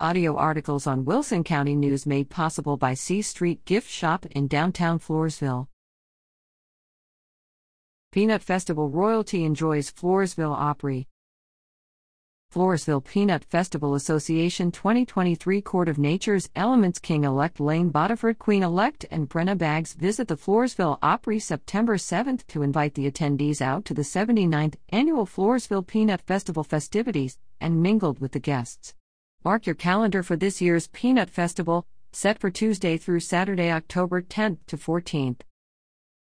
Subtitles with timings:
[0.00, 4.98] Audio articles on Wilson County News made possible by C Street Gift Shop in downtown
[4.98, 5.68] Floresville.
[8.10, 11.06] Peanut Festival royalty enjoys Floresville Opry.
[12.52, 19.06] Floresville Peanut Festival Association 2023 Court of Nature's Elements King elect Lane Bodiford Queen elect
[19.12, 23.94] and Brenna Baggs visit the Floresville Opry September 7th to invite the attendees out to
[23.94, 28.92] the 79th annual Floresville Peanut Festival festivities and mingled with the guests.
[29.46, 31.84] Mark your calendar for this year's Peanut Festival,
[32.14, 35.42] set for Tuesday through Saturday, October 10th to 14th.